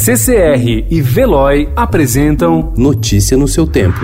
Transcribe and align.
CCR 0.00 0.86
e 0.88 1.02
Veloy 1.02 1.68
apresentam 1.74 2.72
Notícia 2.76 3.36
no 3.36 3.48
seu 3.48 3.66
tempo. 3.66 3.98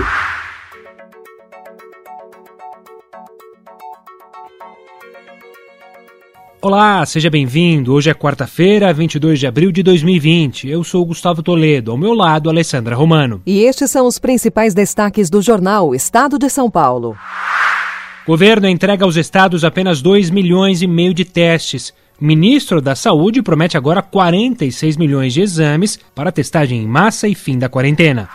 Olá, 6.61 7.07
seja 7.07 7.31
bem-vindo. 7.31 7.95
Hoje 7.95 8.11
é 8.11 8.15
quarta-feira, 8.15 8.93
22 8.93 9.39
de 9.39 9.47
abril 9.47 9.71
de 9.71 9.85
2020. 9.85 10.69
Eu 10.69 10.83
sou 10.83 11.07
Gustavo 11.07 11.45
Toledo, 11.45 11.93
ao 11.93 11.97
meu 11.97 12.13
lado, 12.13 12.51
Alessandra 12.51 12.97
Romano. 12.97 13.41
E 13.47 13.61
estes 13.61 13.89
são 13.89 14.09
os 14.09 14.19
principais 14.19 14.75
destaques 14.75 15.31
do 15.31 15.41
jornal 15.41 15.95
Estado 15.95 16.41
de 16.41 16.51
São 16.51 16.69
Paulo. 16.69 17.17
Governo 18.27 18.69
entrega 18.69 19.05
aos 19.05 19.15
estados 19.15 19.63
apenas 19.63 20.03
2 20.03 20.29
milhões 20.31 20.83
e 20.83 20.89
meio 20.89 21.15
de 21.15 21.25
testes. 21.25 21.95
Ministro 22.21 22.81
da 22.81 22.95
Saúde 22.95 23.43
promete 23.43 23.77
agora 23.77 24.01
46 24.01 24.97
milhões 24.97 25.33
de 25.33 25.41
exames 25.41 25.99
para 26.15 26.31
testagem 26.31 26.83
em 26.83 26.87
massa 26.87 27.27
e 27.27 27.35
fim 27.35 27.59
da 27.59 27.69
quarentena. 27.69 28.29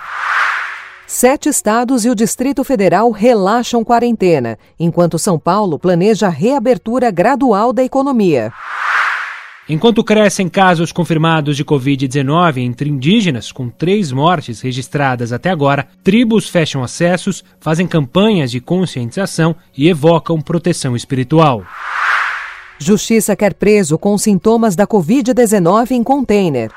Sete 1.08 1.50
estados 1.50 2.06
e 2.06 2.10
o 2.10 2.14
Distrito 2.14 2.64
Federal 2.64 3.10
relaxam 3.10 3.84
quarentena, 3.84 4.60
enquanto 4.80 5.18
São 5.18 5.40
Paulo 5.40 5.80
planeja 5.80 6.30
reabertura 6.30 7.10
gradual 7.10 7.74
da 7.74 7.84
economia. 7.84 8.54
Enquanto 9.68 10.04
crescem 10.04 10.50
casos 10.50 10.92
confirmados 10.92 11.56
de 11.56 11.64
Covid-19 11.64 12.58
entre 12.58 12.90
indígenas, 12.90 13.52
com 13.52 13.70
três 13.70 14.12
mortes 14.12 14.62
registradas 14.62 15.32
até 15.32 15.50
agora, 15.50 15.88
tribos 16.04 16.50
fecham 16.50 16.84
acessos, 16.84 17.44
fazem 17.60 17.88
campanhas 17.88 18.52
de 18.52 18.60
conscientização 18.60 19.56
e 19.78 19.88
evocam 19.88 20.42
proteção 20.42 20.96
espiritual. 20.96 21.64
Justiça 22.82 23.36
quer 23.36 23.54
preso 23.54 23.98
com 24.00 24.18
sintomas 24.18 24.74
da 24.74 24.88
Covid-19 24.88 25.92
em 25.92 26.02
container. 26.02 26.72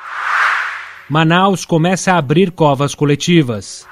Manaus 1.09 1.65
começa 1.65 2.13
a 2.13 2.19
abrir 2.19 2.51
covas 2.51 2.93
coletivas. 2.93 3.87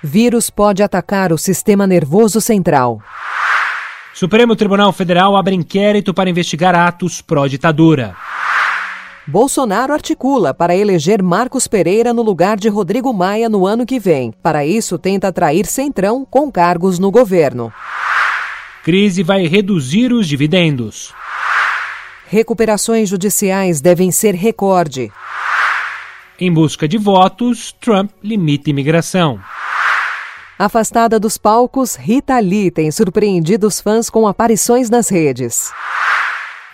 Vírus 0.00 0.48
pode 0.48 0.80
atacar 0.80 1.32
o 1.32 1.38
sistema 1.38 1.88
nervoso 1.88 2.40
central. 2.40 3.00
Supremo 4.14 4.54
Tribunal 4.54 4.92
Federal 4.92 5.36
abre 5.36 5.56
inquérito 5.56 6.14
para 6.14 6.30
investigar 6.30 6.74
atos 6.74 7.20
pró-ditadura. 7.20 8.14
Bolsonaro 9.26 9.92
articula 9.92 10.54
para 10.54 10.76
eleger 10.76 11.22
Marcos 11.22 11.66
Pereira 11.66 12.12
no 12.12 12.22
lugar 12.22 12.56
de 12.56 12.68
Rodrigo 12.68 13.12
Maia 13.12 13.48
no 13.48 13.66
ano 13.66 13.86
que 13.86 13.98
vem. 13.98 14.32
Para 14.42 14.64
isso, 14.64 14.98
tenta 14.98 15.28
atrair 15.28 15.66
Centrão 15.66 16.24
com 16.28 16.50
cargos 16.50 16.98
no 16.98 17.10
governo. 17.10 17.72
Crise 18.82 19.22
vai 19.22 19.46
reduzir 19.46 20.12
os 20.12 20.26
dividendos. 20.26 21.14
Recuperações 22.26 23.08
judiciais 23.08 23.80
devem 23.80 24.10
ser 24.10 24.34
recorde. 24.34 25.12
Em 26.40 26.52
busca 26.52 26.88
de 26.88 26.98
votos, 26.98 27.72
Trump 27.80 28.10
limita 28.24 28.70
imigração. 28.70 29.38
Afastada 30.58 31.20
dos 31.20 31.38
palcos, 31.38 31.94
Rita 31.94 32.36
Lee 32.40 32.72
tem 32.72 32.90
surpreendido 32.90 33.68
os 33.68 33.80
fãs 33.80 34.10
com 34.10 34.26
aparições 34.26 34.90
nas 34.90 35.08
redes. 35.08 35.70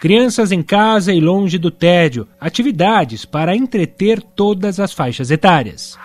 Crianças 0.00 0.50
em 0.50 0.62
casa 0.62 1.12
e 1.12 1.20
longe 1.20 1.58
do 1.58 1.70
tédio, 1.70 2.26
atividades 2.40 3.26
para 3.26 3.54
entreter 3.54 4.22
todas 4.22 4.80
as 4.80 4.94
faixas 4.94 5.30
etárias. 5.30 5.98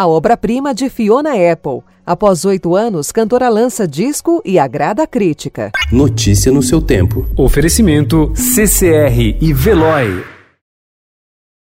A 0.00 0.06
obra-prima 0.06 0.72
de 0.72 0.88
Fiona 0.88 1.32
Apple. 1.52 1.82
Após 2.06 2.46
oito 2.46 2.74
anos, 2.74 3.12
cantora 3.12 3.50
lança 3.50 3.86
disco 3.86 4.40
e 4.46 4.58
agrada 4.58 5.02
a 5.02 5.06
crítica. 5.06 5.70
Notícia 5.92 6.50
no 6.50 6.62
seu 6.62 6.80
tempo. 6.80 7.28
Oferecimento 7.36 8.32
CCR 8.34 9.36
e 9.38 9.52
Veloy. 9.52 10.39